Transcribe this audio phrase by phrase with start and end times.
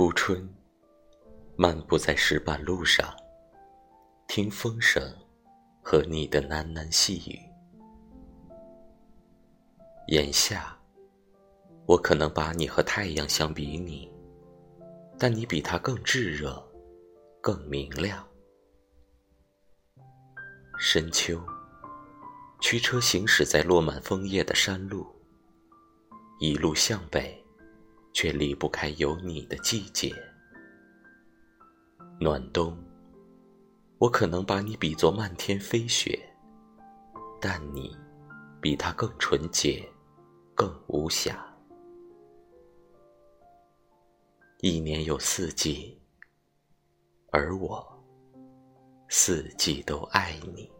[0.00, 0.48] 初春，
[1.56, 3.14] 漫步在石板路上，
[4.26, 5.14] 听风声
[5.82, 7.38] 和你的喃喃细语。
[10.06, 10.74] 眼下，
[11.84, 14.10] 我可能把你和太阳相比拟，
[15.18, 16.66] 但你比它更炙热，
[17.42, 18.26] 更明亮。
[20.78, 21.38] 深秋，
[22.58, 25.06] 驱车行驶在落满枫叶的山路，
[26.38, 27.39] 一路向北。
[28.20, 30.14] 却离不开有你的季节。
[32.20, 32.76] 暖冬，
[33.96, 36.20] 我可能把你比作漫天飞雪，
[37.40, 37.96] 但你
[38.60, 39.82] 比它更纯洁，
[40.54, 41.42] 更无瑕。
[44.58, 45.98] 一年有四季，
[47.32, 47.82] 而我
[49.08, 50.70] 四季都爱你。